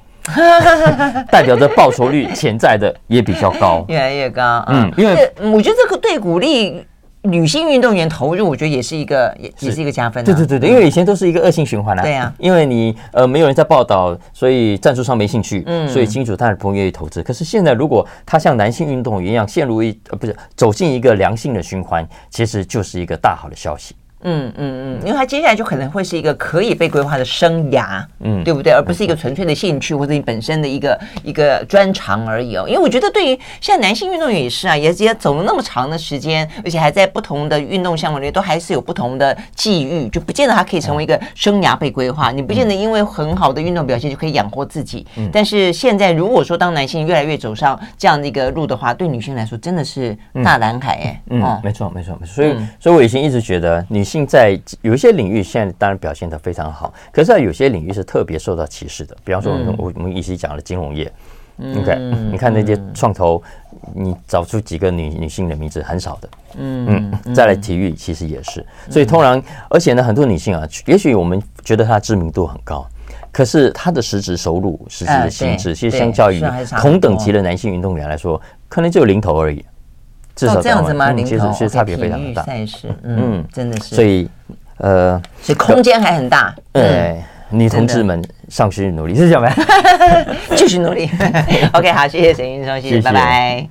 [1.30, 4.64] 代表着报酬率潜在的也比较高，越来越高。
[4.68, 6.86] 嗯，因为我觉得这个对鼓励。
[7.26, 10.24] 女性运动员投入，我觉得也是一个，也也是一个加分。
[10.24, 12.02] 对对对对，因为以前都是一个恶性循环啊。
[12.02, 17.22] 对啊，因为你呃没有人在报道，所以赞助商没兴趣，嗯，所以金主当然不愿意投资。
[17.22, 23.94] 可是现在如果他像男性运动员一样陷入一呃不是走进一个良性的循环，其实就是一个大好的消息。
[24.28, 28.72] 嗯嗯嗯，因为他接下来就可能会是一个可以被规划的生涯，嗯，对不对？
[28.72, 32.64] 而不是一个纯粹的兴趣或者你本身的一个一个专长而已哦。
[32.66, 42.32] 因为我觉得对于现在男性运动员也是啊，也也走了那么长的时间，而且还在不同的运动项目里都还是有不同的际遇，就不见得他可以成为一个生涯被规划。
[42.32, 45.06] 你不见得因为很好的运动表现就可以养活自己。
[45.32, 51.22] 但是现在如果说当男性越来越走上这样的一个路的话，对女性来说真的是大蓝海哎。
[51.30, 52.34] 嗯，没错没错没错。
[52.34, 54.15] 所以所以我以前一直觉得女性。
[54.24, 59.16] 在有一些领域，现在当然表现得非常好，可是在有些领域是特别受到歧视的。
[59.24, 61.12] 比方说，我我们一起讲的金融业
[61.58, 61.98] ，OK，
[62.30, 63.42] 你看那些创投，
[63.92, 66.28] 你找出几个女女性的名字很少的。
[66.58, 72.86] 嗯嗯，再来体育其实也是，所以通常，而且呢，很多女性啊，也许我们觉得她知名度很高，
[73.32, 76.40] 可是她的实质收入、实质的薪资，其实相较于
[76.78, 79.64] 同等级的男性运动员来说，可能只有零头而已。
[80.36, 81.10] 至少这样子吗？
[81.10, 82.44] 嗯、其实其实差别非常大。
[82.44, 83.96] 赛事，嗯，真的是。
[83.96, 84.28] 所以，
[84.78, 86.54] 呃，所以空间还很大。
[86.72, 87.20] 对，
[87.50, 89.50] 女同志们上去努力，是这样吗？
[90.54, 91.10] 继续努力。
[91.72, 93.68] OK，好，谢谢沈云松，谢谢，拜拜。